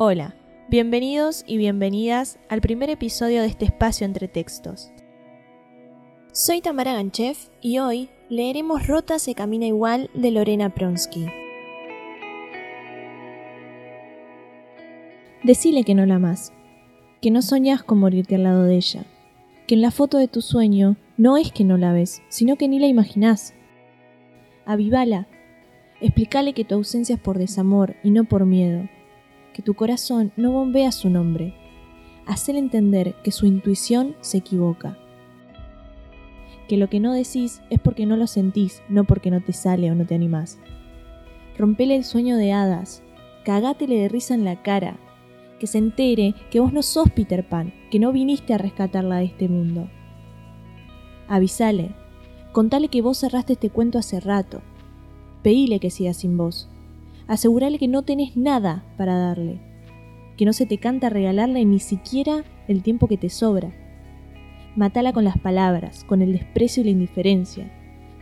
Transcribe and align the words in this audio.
Hola, 0.00 0.36
bienvenidos 0.68 1.42
y 1.44 1.56
bienvenidas 1.56 2.38
al 2.48 2.60
primer 2.60 2.88
episodio 2.88 3.40
de 3.40 3.48
este 3.48 3.64
espacio 3.64 4.04
entre 4.04 4.28
textos. 4.28 4.92
Soy 6.30 6.60
Tamara 6.60 6.92
Ganchev 6.92 7.36
y 7.60 7.80
hoy 7.80 8.08
leeremos 8.28 8.86
Rota 8.86 9.18
se 9.18 9.34
camina 9.34 9.66
igual 9.66 10.08
de 10.14 10.30
Lorena 10.30 10.72
Pronsky. 10.72 11.26
Decile 15.42 15.82
que 15.82 15.96
no 15.96 16.06
la 16.06 16.14
amas, 16.14 16.52
que 17.20 17.32
no 17.32 17.42
soñas 17.42 17.82
con 17.82 17.98
morirte 17.98 18.36
al 18.36 18.44
lado 18.44 18.62
de 18.62 18.76
ella, 18.76 19.04
que 19.66 19.74
en 19.74 19.82
la 19.82 19.90
foto 19.90 20.18
de 20.18 20.28
tu 20.28 20.42
sueño 20.42 20.94
no 21.16 21.36
es 21.36 21.50
que 21.50 21.64
no 21.64 21.76
la 21.76 21.92
ves, 21.92 22.22
sino 22.28 22.54
que 22.54 22.68
ni 22.68 22.78
la 22.78 22.86
imaginás. 22.86 23.52
Avivala, 24.64 25.26
explícale 26.00 26.52
que 26.52 26.64
tu 26.64 26.76
ausencia 26.76 27.16
es 27.16 27.20
por 27.20 27.36
desamor 27.36 27.96
y 28.04 28.12
no 28.12 28.22
por 28.22 28.46
miedo 28.46 28.88
que 29.58 29.62
tu 29.62 29.74
corazón 29.74 30.30
no 30.36 30.52
bombea 30.52 30.92
su 30.92 31.10
nombre. 31.10 31.52
Hacele 32.26 32.60
entender 32.60 33.16
que 33.24 33.32
su 33.32 33.44
intuición 33.44 34.14
se 34.20 34.38
equivoca. 34.38 34.96
Que 36.68 36.76
lo 36.76 36.88
que 36.88 37.00
no 37.00 37.12
decís 37.12 37.60
es 37.68 37.80
porque 37.80 38.06
no 38.06 38.16
lo 38.16 38.28
sentís, 38.28 38.84
no 38.88 39.02
porque 39.02 39.32
no 39.32 39.40
te 39.40 39.52
sale 39.52 39.90
o 39.90 39.96
no 39.96 40.06
te 40.06 40.14
animás. 40.14 40.60
Rompele 41.58 41.96
el 41.96 42.04
sueño 42.04 42.36
de 42.36 42.52
hadas, 42.52 43.02
cagátele 43.44 43.96
de 43.96 44.08
risa 44.08 44.34
en 44.34 44.44
la 44.44 44.62
cara, 44.62 44.96
que 45.58 45.66
se 45.66 45.78
entere 45.78 46.36
que 46.52 46.60
vos 46.60 46.72
no 46.72 46.84
sos 46.84 47.10
Peter 47.10 47.48
Pan, 47.48 47.74
que 47.90 47.98
no 47.98 48.12
viniste 48.12 48.54
a 48.54 48.58
rescatarla 48.58 49.16
de 49.16 49.24
este 49.24 49.48
mundo. 49.48 49.90
Avisale, 51.26 51.96
contale 52.52 52.86
que 52.86 53.02
vos 53.02 53.18
cerraste 53.18 53.54
este 53.54 53.70
cuento 53.70 53.98
hace 53.98 54.20
rato. 54.20 54.62
Pedile 55.42 55.80
que 55.80 55.90
siga 55.90 56.14
sin 56.14 56.36
vos, 56.36 56.68
asegurale 57.28 57.78
que 57.78 57.86
no 57.86 58.02
tenés 58.02 58.36
nada 58.36 58.84
para 58.96 59.16
darle, 59.16 59.60
que 60.36 60.44
no 60.44 60.52
se 60.52 60.66
te 60.66 60.78
canta 60.78 61.10
regalarle 61.10 61.64
ni 61.64 61.78
siquiera 61.78 62.42
el 62.66 62.82
tiempo 62.82 63.06
que 63.06 63.18
te 63.18 63.28
sobra. 63.28 63.70
Matala 64.74 65.12
con 65.12 65.24
las 65.24 65.38
palabras, 65.38 66.04
con 66.04 66.22
el 66.22 66.32
desprecio 66.32 66.80
y 66.80 66.84
la 66.84 66.90
indiferencia. 66.90 67.70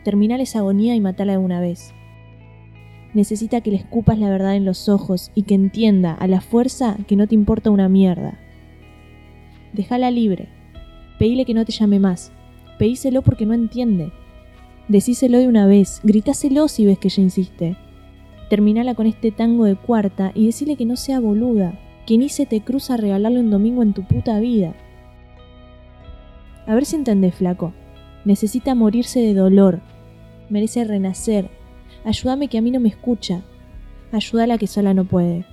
Terminale 0.05 0.43
esa 0.43 0.59
agonía 0.59 0.95
y 0.95 1.01
matala 1.01 1.33
de 1.33 1.39
una 1.39 1.61
vez. 1.61 1.95
Necesita 3.15 3.61
que 3.61 3.71
le 3.71 3.77
escupas 3.77 4.19
la 4.19 4.29
verdad 4.29 4.57
en 4.57 4.65
los 4.65 4.89
ojos 4.89 5.31
y 5.35 5.45
que 5.45 5.55
entienda 5.55 6.13
a 6.13 6.27
la 6.27 6.41
fuerza 6.41 6.97
que 7.07 7.17
no 7.17 7.27
te 7.27 7.35
importa 7.35 7.71
una 7.71 7.89
mierda. 7.89 8.39
Déjala 9.73 10.11
libre. 10.11 10.49
Pedile 11.19 11.45
que 11.45 11.55
no 11.55 11.65
te 11.65 11.73
llame 11.73 11.99
más. 11.99 12.33
Pedíselo 12.79 13.23
porque 13.23 13.47
no 13.47 13.55
entiende. 13.55 14.13
Decíselo 14.89 15.39
de 15.39 15.49
una 15.49 15.67
vez, 15.67 16.01
gritáselo 16.03 16.69
si 16.69 16.87
ves 16.87 16.99
que 16.99 17.09
ella 17.09 17.23
insiste. 17.23 17.77
Terminala 18.49 18.95
con 18.95 19.07
este 19.07 19.33
tango 19.33 19.65
de 19.65 19.77
cuarta 19.77 20.31
y 20.35 20.47
decirle 20.47 20.77
que 20.77 20.87
no 20.87 20.97
sea 20.97 21.21
boluda, 21.21 21.79
que 22.07 22.17
ni 22.17 22.29
se 22.29 22.47
te 22.47 22.61
cruza 22.61 22.97
regalarle 22.97 23.41
un 23.41 23.51
domingo 23.51 23.83
en 23.83 23.93
tu 23.93 24.05
puta 24.05 24.39
vida. 24.39 24.75
A 26.67 26.75
ver 26.75 26.85
si 26.85 26.97
entendés, 26.97 27.35
flaco. 27.35 27.73
Necesita 28.25 28.75
morirse 28.75 29.21
de 29.21 29.35
dolor. 29.35 29.81
Merece 30.49 30.85
renacer. 30.85 31.51
Ayúdame 32.05 32.49
que 32.49 32.59
a 32.59 32.63
mí 32.63 32.71
no 32.71 32.81
me 32.81 32.89
escucha. 32.89 33.43
Ayúdala 34.13 34.59
que 34.59 34.67
sola 34.67 34.95
no 34.95 35.05
puede. 35.05 35.45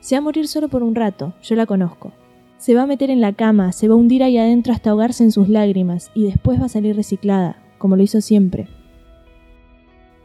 Se 0.00 0.14
va 0.14 0.18
a 0.18 0.22
morir 0.22 0.48
solo 0.48 0.68
por 0.68 0.82
un 0.82 0.94
rato, 0.94 1.34
yo 1.42 1.54
la 1.56 1.64
conozco. 1.64 2.12
Se 2.58 2.74
va 2.74 2.82
a 2.82 2.86
meter 2.86 3.10
en 3.10 3.20
la 3.20 3.32
cama, 3.32 3.72
se 3.72 3.88
va 3.88 3.94
a 3.94 3.96
hundir 3.96 4.22
ahí 4.22 4.38
adentro 4.38 4.72
hasta 4.72 4.90
ahogarse 4.90 5.24
en 5.24 5.32
sus 5.32 5.48
lágrimas 5.48 6.10
y 6.14 6.24
después 6.24 6.60
va 6.60 6.66
a 6.66 6.70
salir 6.70 6.96
reciclada, 6.96 7.62
como 7.78 7.96
lo 7.96 8.02
hizo 8.02 8.20
siempre. 8.20 8.68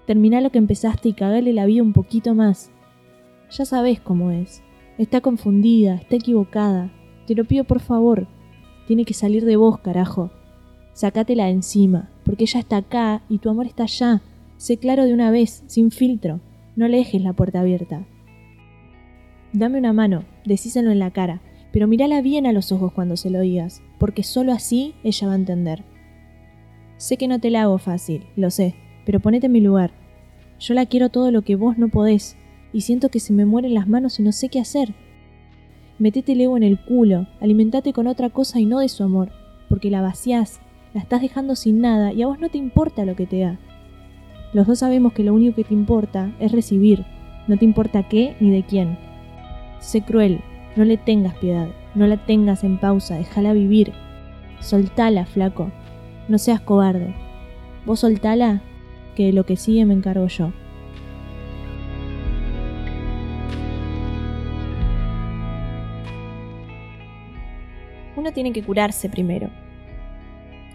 Terminá 0.10 0.42
lo 0.42 0.50
que 0.50 0.58
empezaste 0.58 1.10
y 1.10 1.14
cagale 1.14 1.54
la 1.54 1.68
vida 1.68 1.84
un 1.84 1.94
poquito 1.94 2.34
más. 2.34 2.72
Ya 3.52 3.64
sabes 3.64 4.00
cómo 4.00 4.32
es. 4.32 4.64
Está 4.98 5.22
confundida, 5.22 5.94
está 5.94 6.16
equivocada. 6.16 6.92
Te 7.28 7.36
lo 7.36 7.46
pido 7.46 7.64
por 7.64 7.80
favor. 7.80 8.26
Tiene 8.88 9.06
que 9.06 9.14
salir 9.14 9.46
de 9.46 9.56
vos, 9.56 9.82
carajo. 9.82 10.32
Sacátela 10.94 11.46
de 11.46 11.52
encima, 11.52 12.10
porque 12.26 12.46
ella 12.46 12.60
está 12.60 12.78
acá 12.78 13.22
y 13.30 13.38
tu 13.38 13.52
amor 13.52 13.68
está 13.68 13.84
allá. 13.84 14.24
Sé 14.58 14.78
claro 14.78 15.06
de 15.06 15.14
una 15.14 15.30
vez, 15.30 15.64
sin 15.68 15.92
filtro. 15.92 16.40
No 16.76 16.88
le 16.88 16.98
dejes 16.98 17.22
la 17.22 17.34
puerta 17.34 17.60
abierta. 17.60 18.08
Dame 19.54 19.78
una 19.78 19.94
mano, 19.94 20.24
decíselo 20.44 20.90
en 20.90 20.98
la 20.98 21.12
cara, 21.12 21.44
pero 21.72 21.88
mírala 21.88 22.24
bien 22.24 22.48
a 22.48 22.52
los 22.52 22.72
ojos 22.72 22.94
cuando 22.94 23.16
se 23.16 23.30
lo 23.30 23.42
digas, 23.42 23.84
porque 24.00 24.24
solo 24.24 24.54
así 24.54 24.96
ella 25.04 25.28
va 25.28 25.34
a 25.34 25.36
entender. 25.36 25.84
Sé 26.98 27.18
que 27.18 27.28
no 27.28 27.40
te 27.40 27.52
la 27.52 27.62
hago 27.62 27.78
fácil, 27.78 28.26
lo 28.36 28.50
sé, 28.50 28.74
pero 29.06 29.20
ponete 29.20 29.46
en 29.46 29.52
mi 29.52 29.62
lugar. 29.62 29.99
Yo 30.60 30.74
la 30.74 30.86
quiero 30.86 31.10
todo 31.10 31.32
lo 31.32 31.42
que 31.42 31.56
vos 31.56 31.78
no 31.78 31.88
podés, 31.88 32.38
y 32.74 32.82
siento 32.82 33.10
que 33.10 33.22
se 33.22 33.32
me 33.32 33.46
mueren 33.46 33.74
las 33.74 33.88
manos 33.88 34.20
y 34.20 34.24
no 34.24 34.34
sé 34.34 34.50
qué 34.50 34.60
hacer. 34.60 34.94
Metete 35.98 36.34
el 36.34 36.42
ego 36.42 36.58
en 36.58 36.64
el 36.64 36.78
culo, 36.84 37.28
alimentate 37.40 37.94
con 37.94 38.08
otra 38.08 38.30
cosa 38.30 38.60
y 38.60 38.66
no 38.66 38.80
de 38.80 38.90
su 38.90 39.04
amor, 39.04 39.32
porque 39.70 39.90
la 39.90 40.02
vaciás, 40.02 40.60
la 40.94 41.02
estás 41.02 41.22
dejando 41.22 41.56
sin 41.56 41.80
nada 41.80 42.12
y 42.12 42.24
a 42.24 42.28
vos 42.28 42.40
no 42.40 42.50
te 42.50 42.58
importa 42.58 43.06
lo 43.06 43.16
que 43.16 43.26
te 43.26 43.40
da. 43.40 43.60
Los 44.54 44.68
dos 44.68 44.80
sabemos 44.80 45.14
que 45.14 45.24
lo 45.24 45.34
único 45.34 45.56
que 45.56 45.64
te 45.64 45.74
importa 45.74 46.34
es 46.40 46.52
recibir, 46.52 47.06
no 47.48 47.58
te 47.58 47.66
importa 47.66 48.08
qué 48.08 48.36
ni 48.40 48.52
de 48.52 48.64
quién. 48.64 48.98
Sé 49.80 50.02
cruel, 50.02 50.42
no 50.76 50.84
le 50.84 50.98
tengas 50.98 51.36
piedad, 51.36 51.70
no 51.96 52.06
la 52.06 52.26
tengas 52.26 52.64
en 52.64 52.80
pausa, 52.80 53.16
déjala 53.16 53.54
vivir. 53.54 53.94
Soltala, 54.60 55.26
flaco, 55.26 55.72
no 56.28 56.38
seas 56.38 56.60
cobarde. 56.60 57.16
Vos 57.86 58.02
soltala 58.02 58.62
que 59.16 59.34
lo 59.34 59.46
que 59.46 59.56
sigue 59.56 59.86
me 59.86 59.94
encargo 59.94 60.28
yo. 60.28 60.52
Uno 68.16 68.34
tiene 68.34 68.52
que 68.52 68.64
curarse 68.64 69.10
primero. 69.10 69.50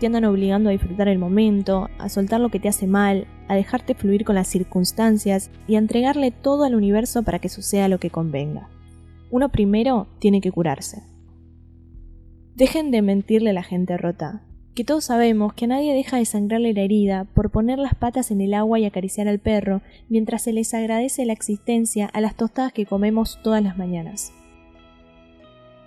Te 0.01 0.07
andan 0.07 0.25
obligando 0.25 0.71
a 0.71 0.73
disfrutar 0.73 1.09
el 1.09 1.19
momento, 1.19 1.89
a 1.99 2.09
soltar 2.09 2.41
lo 2.41 2.49
que 2.49 2.59
te 2.59 2.69
hace 2.69 2.87
mal, 2.87 3.27
a 3.49 3.55
dejarte 3.55 3.95
fluir 3.95 4.25
con 4.25 4.35
las 4.35 4.49
circunstancias 4.49 5.51
y 5.67 5.77
a 5.77 5.79
entregarle 5.79 6.31
todo 6.31 6.65
al 6.65 6.75
universo 6.75 7.23
para 7.23 7.39
que 7.39 7.49
suceda 7.49 7.89
lo 7.89 7.99
que 7.99 8.11
convenga. 8.11 8.69
Uno 9.31 9.51
primero 9.51 10.07
tiene 10.19 10.41
que 10.41 10.53
curarse. 10.53 11.03
Dejen 12.55 12.91
de 12.91 13.03
mentirle 13.03 13.51
a 13.51 13.55
la 13.55 13.63
gente 13.63 13.97
rota 13.97 14.43
que 14.75 14.85
todos 14.85 15.05
sabemos 15.05 15.55
que 15.55 15.69
nadie 15.69 15.95
deja 15.95 16.17
de 16.17 16.25
sangrarle 16.25 16.73
la 16.73 16.81
herida 16.81 17.27
por 17.33 17.51
poner 17.51 17.79
las 17.79 17.95
patas 17.95 18.33
en 18.33 18.41
el 18.41 18.55
agua 18.55 18.81
y 18.81 18.85
acariciar 18.85 19.29
al 19.29 19.39
perro 19.39 19.83
mientras 20.09 20.43
se 20.43 20.53
les 20.53 20.75
agradece 20.75 21.25
la 21.25 21.33
existencia 21.33 22.07
a 22.07 22.21
las 22.21 22.35
tostadas 22.35 22.73
que 22.73 22.85
comemos 22.85 23.39
todas 23.43 23.63
las 23.63 23.79
mañanas. 23.79 24.33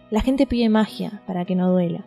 La 0.10 0.22
gente 0.22 0.48
pide 0.48 0.70
magia 0.70 1.22
para 1.28 1.44
que 1.44 1.56
no 1.56 1.70
duela. 1.70 2.06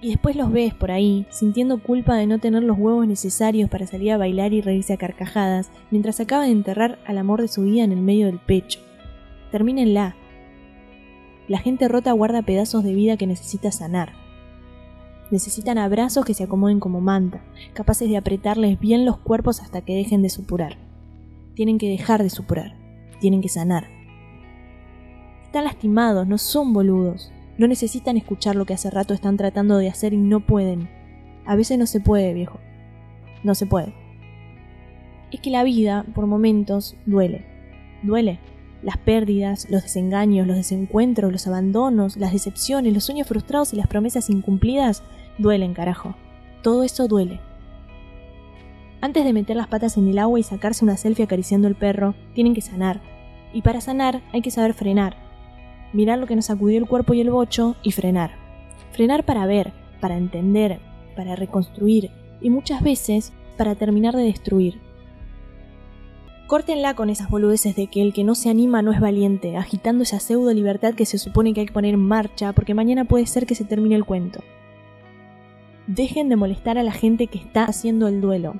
Y 0.00 0.08
después 0.08 0.36
los 0.36 0.50
ves 0.50 0.72
por 0.72 0.90
ahí, 0.90 1.26
sintiendo 1.28 1.82
culpa 1.82 2.16
de 2.16 2.26
no 2.26 2.38
tener 2.38 2.62
los 2.62 2.78
huevos 2.78 3.06
necesarios 3.06 3.68
para 3.68 3.86
salir 3.86 4.12
a 4.12 4.16
bailar 4.16 4.54
y 4.54 4.62
reírse 4.62 4.94
a 4.94 4.96
carcajadas, 4.96 5.70
mientras 5.90 6.18
acaba 6.18 6.44
de 6.44 6.50
enterrar 6.50 6.98
al 7.06 7.18
amor 7.18 7.42
de 7.42 7.48
su 7.48 7.62
vida 7.62 7.84
en 7.84 7.92
el 7.92 8.00
medio 8.00 8.26
del 8.26 8.38
pecho. 8.38 8.80
Termínenla. 9.52 10.16
La 11.46 11.58
gente 11.58 11.86
rota 11.88 12.10
guarda 12.12 12.42
pedazos 12.42 12.82
de 12.82 12.94
vida 12.94 13.16
que 13.16 13.26
necesita 13.26 13.70
sanar 13.70 14.21
necesitan 15.32 15.78
abrazos 15.78 16.26
que 16.26 16.34
se 16.34 16.44
acomoden 16.44 16.78
como 16.78 17.00
manta, 17.00 17.40
capaces 17.72 18.08
de 18.08 18.18
apretarles 18.18 18.78
bien 18.78 19.06
los 19.06 19.16
cuerpos 19.16 19.60
hasta 19.60 19.80
que 19.80 19.96
dejen 19.96 20.20
de 20.20 20.28
supurar. 20.28 20.76
Tienen 21.54 21.78
que 21.78 21.88
dejar 21.88 22.22
de 22.22 22.28
supurar, 22.28 22.76
tienen 23.18 23.40
que 23.40 23.48
sanar. 23.48 23.88
Están 25.42 25.64
lastimados, 25.64 26.28
no 26.28 26.36
son 26.36 26.74
boludos, 26.74 27.32
no 27.56 27.66
necesitan 27.66 28.18
escuchar 28.18 28.56
lo 28.56 28.66
que 28.66 28.74
hace 28.74 28.90
rato 28.90 29.14
están 29.14 29.38
tratando 29.38 29.78
de 29.78 29.88
hacer 29.88 30.12
y 30.12 30.18
no 30.18 30.40
pueden. 30.40 30.90
A 31.46 31.56
veces 31.56 31.78
no 31.78 31.86
se 31.86 32.00
puede, 32.00 32.34
viejo. 32.34 32.60
No 33.42 33.54
se 33.54 33.66
puede. 33.66 33.94
Es 35.30 35.40
que 35.40 35.50
la 35.50 35.64
vida, 35.64 36.04
por 36.14 36.26
momentos, 36.26 36.94
duele. 37.06 37.46
Duele. 38.02 38.38
Las 38.82 38.98
pérdidas, 38.98 39.70
los 39.70 39.82
desengaños, 39.82 40.46
los 40.46 40.56
desencuentros, 40.56 41.32
los 41.32 41.46
abandonos, 41.46 42.16
las 42.16 42.32
decepciones, 42.32 42.92
los 42.92 43.04
sueños 43.04 43.28
frustrados 43.28 43.72
y 43.72 43.76
las 43.76 43.86
promesas 43.86 44.28
incumplidas 44.28 45.02
duelen, 45.38 45.74
carajo. 45.74 46.14
Todo 46.62 46.82
eso 46.82 47.08
duele. 47.08 47.40
Antes 49.00 49.24
de 49.24 49.32
meter 49.32 49.56
las 49.56 49.66
patas 49.66 49.96
en 49.96 50.06
el 50.08 50.18
agua 50.18 50.38
y 50.38 50.44
sacarse 50.44 50.84
una 50.84 50.96
selfie 50.96 51.24
acariciando 51.24 51.66
el 51.66 51.74
perro, 51.74 52.14
tienen 52.34 52.54
que 52.54 52.60
sanar. 52.60 53.00
Y 53.52 53.62
para 53.62 53.80
sanar 53.80 54.22
hay 54.32 54.42
que 54.42 54.52
saber 54.52 54.74
frenar. 54.74 55.16
Mirar 55.92 56.18
lo 56.18 56.26
que 56.26 56.36
nos 56.36 56.46
sacudió 56.46 56.78
el 56.78 56.86
cuerpo 56.86 57.12
y 57.12 57.20
el 57.20 57.30
bocho 57.30 57.74
y 57.82 57.90
frenar. 57.90 58.36
Frenar 58.92 59.24
para 59.24 59.44
ver, 59.46 59.72
para 60.00 60.16
entender, 60.16 60.80
para 61.16 61.34
reconstruir 61.36 62.10
y 62.40 62.50
muchas 62.50 62.82
veces 62.82 63.32
para 63.56 63.74
terminar 63.74 64.14
de 64.14 64.22
destruir. 64.22 64.80
Córtenla 66.46 66.94
con 66.94 67.08
esas 67.10 67.30
boludeces 67.30 67.74
de 67.74 67.86
que 67.86 68.02
el 68.02 68.12
que 68.12 68.24
no 68.24 68.34
se 68.34 68.50
anima 68.50 68.82
no 68.82 68.92
es 68.92 69.00
valiente, 69.00 69.56
agitando 69.56 70.02
esa 70.02 70.20
pseudo 70.20 70.52
libertad 70.52 70.94
que 70.94 71.06
se 71.06 71.18
supone 71.18 71.54
que 71.54 71.60
hay 71.60 71.66
que 71.66 71.72
poner 71.72 71.94
en 71.94 72.00
marcha 72.00 72.52
porque 72.52 72.74
mañana 72.74 73.04
puede 73.04 73.26
ser 73.26 73.46
que 73.46 73.54
se 73.54 73.64
termine 73.64 73.94
el 73.94 74.04
cuento. 74.04 74.40
Dejen 75.94 76.30
de 76.30 76.36
molestar 76.36 76.78
a 76.78 76.82
la 76.82 76.92
gente 76.92 77.26
que 77.26 77.36
está 77.36 77.64
haciendo 77.64 78.08
el 78.08 78.22
duelo, 78.22 78.54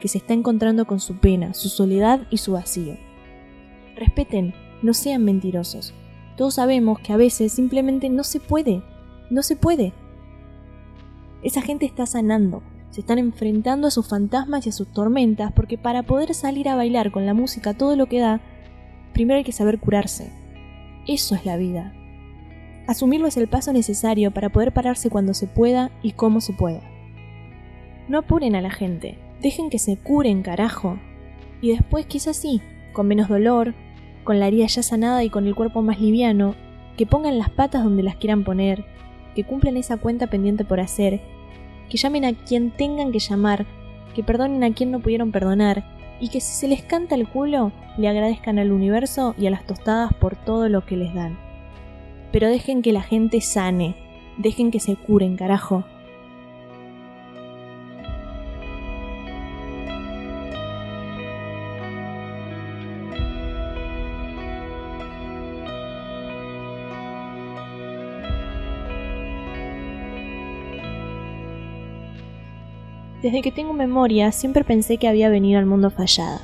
que 0.00 0.08
se 0.08 0.16
está 0.16 0.32
encontrando 0.32 0.86
con 0.86 0.98
su 0.98 1.18
pena, 1.18 1.52
su 1.52 1.68
soledad 1.68 2.22
y 2.30 2.38
su 2.38 2.52
vacío. 2.52 2.96
Respeten, 3.94 4.54
no 4.80 4.94
sean 4.94 5.22
mentirosos. 5.22 5.92
Todos 6.38 6.54
sabemos 6.54 6.98
que 7.00 7.12
a 7.12 7.18
veces 7.18 7.52
simplemente 7.52 8.08
no 8.08 8.24
se 8.24 8.40
puede, 8.40 8.82
no 9.28 9.42
se 9.42 9.54
puede. 9.54 9.92
Esa 11.42 11.60
gente 11.60 11.84
está 11.84 12.06
sanando, 12.06 12.62
se 12.88 13.02
están 13.02 13.18
enfrentando 13.18 13.88
a 13.88 13.90
sus 13.90 14.08
fantasmas 14.08 14.64
y 14.64 14.70
a 14.70 14.72
sus 14.72 14.90
tormentas 14.94 15.52
porque 15.52 15.76
para 15.76 16.04
poder 16.04 16.32
salir 16.32 16.70
a 16.70 16.74
bailar 16.74 17.10
con 17.10 17.26
la 17.26 17.34
música 17.34 17.76
todo 17.76 17.96
lo 17.96 18.06
que 18.06 18.18
da, 18.18 18.40
primero 19.12 19.36
hay 19.36 19.44
que 19.44 19.52
saber 19.52 19.78
curarse. 19.78 20.32
Eso 21.06 21.34
es 21.34 21.44
la 21.44 21.58
vida. 21.58 21.92
Asumirlo 22.86 23.26
es 23.26 23.36
el 23.36 23.48
paso 23.48 23.72
necesario 23.72 24.30
para 24.30 24.48
poder 24.48 24.72
pararse 24.72 25.10
cuando 25.10 25.34
se 25.34 25.46
pueda 25.46 25.90
y 26.02 26.12
como 26.12 26.40
se 26.40 26.52
pueda. 26.52 26.80
No 28.08 28.18
apuren 28.18 28.56
a 28.56 28.60
la 28.60 28.70
gente, 28.70 29.18
dejen 29.40 29.70
que 29.70 29.78
se 29.78 29.96
curen, 29.96 30.42
carajo. 30.42 30.98
Y 31.60 31.70
después 31.70 32.06
quizás 32.06 32.36
sí, 32.36 32.60
con 32.92 33.06
menos 33.06 33.28
dolor, 33.28 33.74
con 34.24 34.40
la 34.40 34.48
herida 34.48 34.66
ya 34.66 34.82
sanada 34.82 35.22
y 35.24 35.30
con 35.30 35.46
el 35.46 35.54
cuerpo 35.54 35.82
más 35.82 36.00
liviano, 36.00 36.54
que 36.96 37.06
pongan 37.06 37.38
las 37.38 37.50
patas 37.50 37.84
donde 37.84 38.02
las 38.02 38.16
quieran 38.16 38.44
poner, 38.44 38.84
que 39.34 39.44
cumplan 39.44 39.76
esa 39.76 39.96
cuenta 39.96 40.26
pendiente 40.26 40.64
por 40.64 40.80
hacer, 40.80 41.20
que 41.88 41.96
llamen 41.96 42.24
a 42.24 42.32
quien 42.32 42.70
tengan 42.70 43.12
que 43.12 43.18
llamar, 43.18 43.66
que 44.14 44.24
perdonen 44.24 44.64
a 44.64 44.74
quien 44.74 44.90
no 44.90 45.00
pudieron 45.00 45.32
perdonar, 45.32 45.84
y 46.20 46.28
que 46.28 46.40
si 46.40 46.52
se 46.52 46.68
les 46.68 46.82
canta 46.82 47.14
el 47.14 47.28
culo, 47.28 47.72
le 47.96 48.08
agradezcan 48.08 48.58
al 48.58 48.72
universo 48.72 49.34
y 49.38 49.46
a 49.46 49.50
las 49.50 49.64
tostadas 49.64 50.12
por 50.14 50.36
todo 50.36 50.68
lo 50.68 50.84
que 50.84 50.96
les 50.96 51.14
dan. 51.14 51.49
Pero 52.32 52.48
dejen 52.48 52.82
que 52.82 52.92
la 52.92 53.02
gente 53.02 53.40
sane, 53.40 53.96
dejen 54.38 54.70
que 54.70 54.80
se 54.80 54.96
curen, 54.96 55.36
carajo. 55.36 55.84
Desde 73.22 73.42
que 73.42 73.52
tengo 73.52 73.74
memoria 73.74 74.32
siempre 74.32 74.64
pensé 74.64 74.96
que 74.96 75.06
había 75.06 75.28
venido 75.28 75.58
al 75.58 75.66
mundo 75.66 75.90
fallada. 75.90 76.40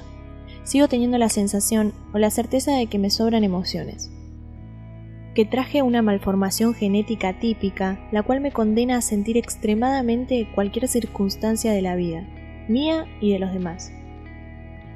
Sigo 0.62 0.88
teniendo 0.88 1.16
la 1.16 1.30
sensación 1.30 1.94
o 2.12 2.18
la 2.18 2.30
certeza 2.30 2.72
de 2.76 2.86
que 2.86 2.98
me 2.98 3.08
sobran 3.08 3.44
emociones. 3.44 4.10
Que 5.36 5.44
traje 5.44 5.82
una 5.82 6.02
malformación 6.02 6.74
genética 6.74 7.38
típica, 7.38 8.00
la 8.10 8.24
cual 8.24 8.40
me 8.40 8.50
condena 8.50 8.96
a 8.96 9.02
sentir 9.02 9.36
extremadamente 9.36 10.48
cualquier 10.52 10.88
circunstancia 10.88 11.70
de 11.70 11.82
la 11.82 11.94
vida, 11.94 12.26
mía 12.66 13.06
y 13.20 13.32
de 13.32 13.38
los 13.38 13.52
demás. 13.52 13.92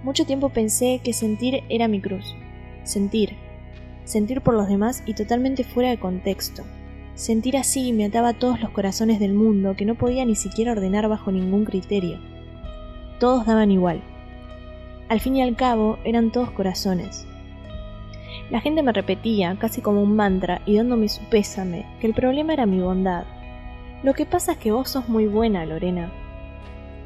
Mucho 0.03 0.25
tiempo 0.25 0.49
pensé 0.49 1.01
que 1.05 1.13
sentir 1.13 1.63
era 1.69 1.87
mi 1.87 2.01
cruz. 2.01 2.35
Sentir. 2.83 3.37
Sentir 4.03 4.41
por 4.41 4.55
los 4.55 4.67
demás 4.67 5.05
y 5.07 5.15
totalmente 5.15 5.63
fuera 5.63 5.91
de 5.91 6.01
contexto, 6.01 6.65
Sentir 7.21 7.59
así 7.59 7.93
me 7.93 8.07
ataba 8.07 8.29
a 8.29 8.33
todos 8.33 8.63
los 8.63 8.71
corazones 8.71 9.21
del 9.21 9.35
mundo 9.35 9.75
que 9.77 9.85
no 9.85 9.95
podía 9.95 10.25
ni 10.25 10.35
siquiera 10.35 10.73
ordenar 10.73 11.07
bajo 11.07 11.31
ningún 11.31 11.67
criterio. 11.67 12.19
Todos 13.19 13.45
daban 13.45 13.71
igual. 13.71 14.01
Al 15.11 15.21
fin 15.21 15.37
y 15.37 15.43
al 15.43 15.55
cabo 15.55 15.99
eran 16.05 16.33
todos 16.33 16.51
corazones. 16.51 17.27
La 18.51 18.61
gente 18.61 18.83
me 18.83 18.93
repetía, 18.93 19.57
casi 19.59 19.81
como 19.81 20.03
un 20.03 20.17
mantra 20.17 20.61
y 20.67 20.77
dándome 20.77 21.09
su 21.09 21.23
pésame, 21.31 21.87
que 22.01 22.09
el 22.09 22.15
problema 22.15 22.53
era 22.53 22.67
mi 22.67 22.81
bondad. 22.81 23.25
Lo 24.03 24.13
que 24.13 24.27
pasa 24.27 24.53
es 24.53 24.59
que 24.59 24.73
vos 24.73 24.91
sos 24.91 25.09
muy 25.09 25.27
buena, 25.27 25.65
Lorena. 25.65 26.11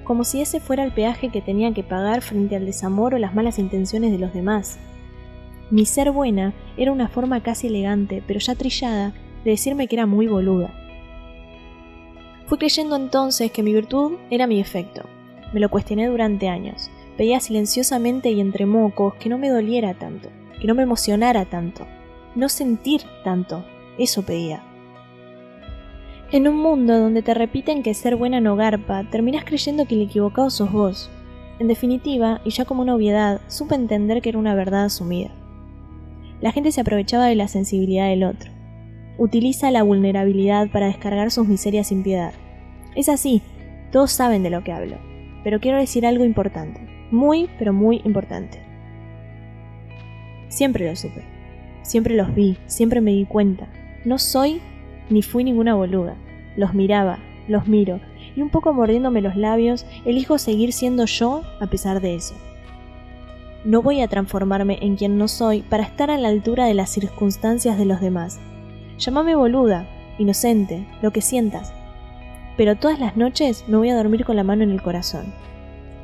Como 0.05 0.25
si 0.25 0.41
ese 0.41 0.59
fuera 0.59 0.85
el 0.85 0.93
peaje 0.93 1.29
que 1.29 1.43
tenía 1.43 1.75
que 1.75 1.83
pagar 1.83 2.23
frente 2.23 2.57
al 2.57 2.65
desamor 2.65 3.15
o 3.15 3.19
las 3.19 3.35
malas 3.35 3.59
intenciones 3.59 4.11
de 4.11 4.19
los 4.19 4.33
demás. 4.33 4.79
Mi 5.71 5.85
ser 5.85 6.13
buena 6.13 6.55
era 6.79 6.93
una 6.93 7.09
forma 7.09 7.43
casi 7.43 7.67
elegante, 7.67 8.23
pero 8.27 8.41
ya 8.41 8.55
trillada, 8.55 9.13
de 9.45 9.51
decirme 9.51 9.87
que 9.87 9.97
era 9.97 10.07
muy 10.07 10.27
boluda. 10.27 10.73
Fui 12.47 12.57
creyendo 12.57 12.97
entonces 12.97 13.51
que 13.51 13.63
mi 13.63 13.73
virtud 13.73 14.13
era 14.31 14.47
mi 14.47 14.61
efecto. 14.61 15.03
Me 15.53 15.61
lo 15.61 15.69
cuestioné 15.69 16.07
durante 16.07 16.49
años. 16.49 16.91
Pedía 17.19 17.41
silenciosamente 17.41 18.31
y 18.31 18.41
entre 18.41 18.67
mocos 18.67 19.15
que 19.15 19.29
no 19.29 19.39
me 19.39 19.49
doliera 19.49 19.95
tanto, 19.95 20.31
que 20.65 20.69
no 20.69 20.75
me 20.75 20.83
emocionara 20.83 21.45
tanto, 21.45 21.87
no 22.35 22.49
sentir 22.49 23.03
tanto. 23.23 23.67
Eso 23.99 24.23
pedía. 24.23 24.63
En 26.33 26.49
un 26.49 26.57
mundo 26.57 26.99
donde 26.99 27.21
te 27.21 27.35
repiten 27.35 27.83
que 27.83 27.93
ser 27.93 28.17
buena 28.17 28.41
no 28.41 28.57
garpa, 28.57 29.05
terminas 29.11 29.45
creyendo 29.45 29.85
que 29.85 29.95
el 29.95 30.01
equivocado 30.01 30.49
sos 30.49 30.73
vos. 30.73 31.11
En 31.59 31.69
definitiva, 31.69 32.41
y 32.47 32.51
ya 32.51 32.65
como 32.65 32.81
una 32.81 32.95
obviedad, 32.95 33.43
supe 33.47 33.75
entender 33.75 34.23
que 34.23 34.31
era 34.31 34.39
una 34.39 34.55
verdad 34.55 34.87
asumida. 34.87 35.33
La 36.41 36.51
gente 36.51 36.73
se 36.73 36.81
aprovechaba 36.81 37.27
de 37.27 37.35
la 37.35 37.47
sensibilidad 37.47 38.09
del 38.09 38.25
otro 38.25 38.51
utiliza 39.19 39.71
la 39.71 39.83
vulnerabilidad 39.83 40.71
para 40.71 40.87
descargar 40.87 41.31
sus 41.31 41.47
miserias 41.47 41.89
sin 41.89 42.03
piedad. 42.03 42.33
Es 42.97 43.09
así, 43.09 43.43
todos 43.93 44.13
saben 44.13 44.43
de 44.43 44.51
lo 44.51 44.65
que 44.65 44.73
hablo, 44.73 44.97
pero 45.45 45.61
quiero 45.61 45.79
decir 45.79 46.07
algo 46.07 46.25
importante, 46.25 46.81
muy, 47.11 47.49
pero 47.59 47.75
muy 47.75 48.01
importante. 48.05 48.64
Siempre 50.55 50.89
lo 50.89 50.95
supe, 50.95 51.25
siempre 51.83 52.15
los 52.15 52.33
vi, 52.33 52.57
siempre 52.67 53.01
me 53.01 53.11
di 53.11 53.25
cuenta. 53.25 53.67
No 54.05 54.21
soy 54.21 54.61
ni 55.11 55.21
fui 55.21 55.43
ninguna 55.43 55.75
boluda. 55.75 56.15
Los 56.57 56.75
miraba, 56.75 57.19
los 57.49 57.67
miro, 57.67 57.99
y 58.37 58.41
un 58.41 58.51
poco 58.51 58.73
mordiéndome 58.73 59.21
los 59.21 59.35
labios, 59.35 59.85
elijo 60.05 60.39
seguir 60.39 60.73
siendo 60.73 61.07
yo 61.07 61.43
a 61.61 61.67
pesar 61.67 62.01
de 62.01 62.15
eso. 62.15 62.37
No 63.65 63.83
voy 63.83 64.01
a 64.01 64.07
transformarme 64.07 64.79
en 64.81 64.95
quien 64.95 65.19
no 65.19 65.27
soy 65.27 65.63
para 65.63 65.83
estar 65.83 66.09
a 66.09 66.19
la 66.19 66.29
altura 66.29 66.67
de 66.67 66.75
las 66.75 66.91
circunstancias 66.91 67.77
de 67.77 67.87
los 67.87 68.01
demás, 68.01 68.39
Llámame 68.97 69.35
boluda, 69.35 69.89
inocente, 70.19 70.87
lo 71.03 71.11
que 71.11 71.21
sientas. 71.21 71.73
Pero 72.57 72.77
todas 72.77 73.01
las 73.01 73.17
noches 73.17 73.65
me 73.67 73.77
voy 73.77 73.91
a 73.91 73.97
dormir 73.97 74.25
con 74.25 74.37
la 74.37 74.45
mano 74.45 74.63
en 74.63 74.71
el 74.71 74.83
corazón. 74.83 75.35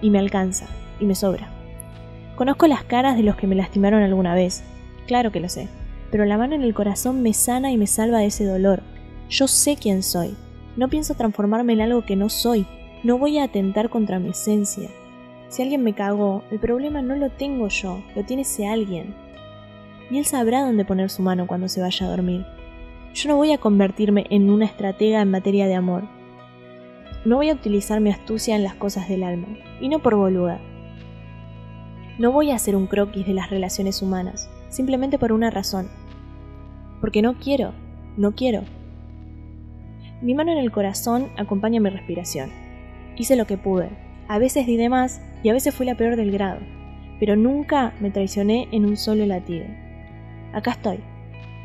Y 0.02 0.11
me 0.11 0.19
alcanza, 0.19 0.67
y 0.99 1.05
me 1.05 1.14
sobra. 1.14 1.59
Conozco 2.40 2.66
las 2.66 2.84
caras 2.84 3.19
de 3.19 3.22
los 3.22 3.37
que 3.37 3.46
me 3.46 3.54
lastimaron 3.54 4.02
alguna 4.02 4.34
vez, 4.34 4.64
claro 5.06 5.31
que 5.31 5.40
lo 5.40 5.50
sé, 5.50 5.69
pero 6.10 6.25
la 6.25 6.38
mano 6.38 6.54
en 6.54 6.62
el 6.62 6.72
corazón 6.72 7.20
me 7.20 7.34
sana 7.34 7.70
y 7.70 7.76
me 7.76 7.87
salva 7.87 8.20
de 8.20 8.28
ese 8.28 8.46
dolor. 8.46 8.82
Yo 9.28 9.46
sé 9.46 9.76
quién 9.76 10.02
soy. 10.02 10.34
No 10.75 10.88
pienso 10.88 11.12
transformarme 11.12 11.75
en 11.75 11.82
algo 11.82 12.06
que 12.06 12.16
no 12.16 12.30
soy. 12.30 12.64
No 13.02 13.18
voy 13.18 13.37
a 13.37 13.44
atentar 13.44 13.90
contra 13.90 14.18
mi 14.18 14.30
esencia. 14.30 14.88
Si 15.49 15.61
alguien 15.61 15.85
me 15.85 15.92
cagó, 15.92 16.42
el 16.50 16.59
problema 16.59 17.02
no 17.02 17.14
lo 17.14 17.28
tengo 17.28 17.68
yo, 17.68 18.02
lo 18.16 18.25
tiene 18.25 18.40
ese 18.40 18.66
alguien. 18.66 19.14
Y 20.11 20.16
él 20.16 20.25
sabrá 20.25 20.62
dónde 20.62 20.87
poner 20.87 21.11
su 21.11 21.20
mano 21.20 21.47
cuando 21.47 21.68
se 21.68 21.82
vaya 21.82 22.06
a 22.06 22.09
dormir. 22.09 22.47
Yo 23.12 23.28
no 23.28 23.37
voy 23.37 23.52
a 23.52 23.59
convertirme 23.59 24.25
en 24.30 24.49
una 24.49 24.64
estratega 24.64 25.20
en 25.20 25.30
materia 25.30 25.66
de 25.66 25.75
amor. 25.75 26.04
No 27.26 27.37
voy 27.37 27.50
a 27.50 27.54
utilizar 27.54 28.00
mi 28.00 28.09
astucia 28.09 28.56
en 28.56 28.64
las 28.64 28.76
cosas 28.76 29.11
del 29.11 29.25
alma, 29.25 29.49
y 29.78 29.90
no 29.90 29.99
por 29.99 30.14
boluda. 30.14 30.59
No 32.20 32.32
voy 32.32 32.50
a 32.50 32.56
hacer 32.56 32.76
un 32.76 32.86
croquis 32.86 33.26
de 33.26 33.32
las 33.32 33.48
relaciones 33.48 34.02
humanas, 34.02 34.50
simplemente 34.68 35.18
por 35.18 35.32
una 35.32 35.48
razón. 35.48 35.88
Porque 37.00 37.22
no 37.22 37.38
quiero, 37.38 37.72
no 38.18 38.32
quiero. 38.32 38.64
Mi 40.20 40.34
mano 40.34 40.52
en 40.52 40.58
el 40.58 40.70
corazón 40.70 41.30
acompaña 41.38 41.80
mi 41.80 41.88
respiración. 41.88 42.50
Hice 43.16 43.36
lo 43.36 43.46
que 43.46 43.56
pude. 43.56 43.88
A 44.28 44.38
veces 44.38 44.66
di 44.66 44.76
de 44.76 44.90
más 44.90 45.22
y 45.42 45.48
a 45.48 45.54
veces 45.54 45.74
fui 45.74 45.86
la 45.86 45.94
peor 45.94 46.16
del 46.16 46.30
grado, 46.30 46.60
pero 47.18 47.36
nunca 47.36 47.94
me 48.00 48.10
traicioné 48.10 48.68
en 48.70 48.84
un 48.84 48.98
solo 48.98 49.24
latido. 49.24 49.64
Acá 50.52 50.72
estoy, 50.72 50.98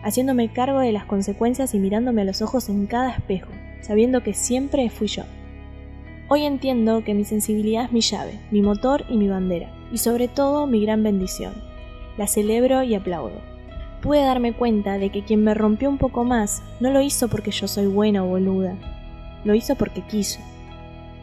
haciéndome 0.06 0.54
cargo 0.54 0.80
de 0.80 0.94
las 0.94 1.04
consecuencias 1.04 1.76
y 1.76 1.80
mirándome 1.80 2.22
a 2.22 2.26
los 2.26 2.42
ojos 2.42 2.70
en 2.70 2.86
cada 2.86 3.12
espejo, 3.12 3.52
sabiendo 3.82 4.24
que 4.24 4.34
siempre 4.34 4.90
fui 4.90 5.08
yo. 5.08 5.24
Hoy 6.30 6.46
entiendo 6.46 7.04
que 7.04 7.14
mi 7.14 7.26
sensibilidad 7.26 7.84
es 7.84 7.92
mi 7.92 8.00
llave, 8.00 8.40
mi 8.52 8.62
motor 8.62 9.04
y 9.10 9.18
mi 9.18 9.28
bandera, 9.28 9.75
y 9.92 9.98
sobre 9.98 10.28
todo 10.28 10.68
mi 10.68 10.82
gran 10.84 11.04
bendición. 11.04 11.54
La 12.18 12.28
celebro 12.28 12.84
y 12.84 12.96
aplaudo. 12.96 13.42
Pude 14.02 14.22
darme 14.22 14.54
cuenta 14.54 14.98
de 14.98 15.10
que 15.10 15.24
quien 15.24 15.44
me 15.44 15.54
rompió 15.54 15.90
un 15.90 15.98
poco 15.98 16.24
más 16.24 16.62
no 16.80 16.92
lo 16.92 17.02
hizo 17.02 17.28
porque 17.28 17.52
yo 17.52 17.68
soy 17.68 17.88
buena 17.88 18.24
o 18.24 18.28
boluda, 18.28 18.76
lo 19.44 19.56
hizo 19.56 19.76
porque 19.76 20.02
quiso. 20.02 20.40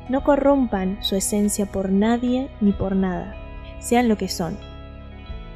No 0.08 0.24
corrompan 0.24 0.98
su 1.00 1.14
esencia 1.14 1.66
por 1.66 1.90
nadie 1.90 2.48
ni 2.60 2.72
por 2.72 2.96
nada, 2.96 3.36
sean 3.78 4.08
lo 4.08 4.16
que 4.16 4.28
son, 4.28 4.56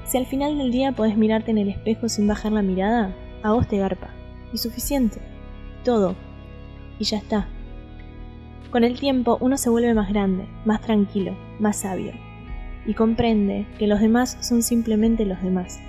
si 0.06 0.18
al 0.18 0.26
final 0.26 0.56
del 0.56 0.70
día 0.70 0.92
podés 0.92 1.16
mirarte 1.16 1.50
en 1.50 1.58
el 1.58 1.68
espejo 1.68 2.08
sin 2.08 2.28
bajar 2.28 2.52
la 2.52 2.62
mirada, 2.62 3.12
a 3.42 3.52
vos 3.52 3.66
te 3.66 3.78
garpa. 3.78 4.08
Y 4.52 4.58
suficiente. 4.58 5.20
Todo. 5.84 6.14
Y 7.00 7.04
ya 7.04 7.18
está. 7.18 7.48
Con 8.70 8.84
el 8.84 8.98
tiempo 8.98 9.36
uno 9.40 9.56
se 9.56 9.68
vuelve 9.68 9.94
más 9.94 10.08
grande, 10.08 10.46
más 10.64 10.80
tranquilo, 10.80 11.36
más 11.58 11.78
sabio. 11.78 12.12
Y 12.86 12.94
comprende 12.94 13.66
que 13.78 13.86
los 13.86 14.00
demás 14.00 14.38
son 14.40 14.62
simplemente 14.62 15.24
los 15.24 15.42
demás. 15.42 15.80